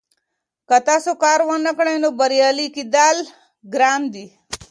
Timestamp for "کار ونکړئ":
1.23-1.95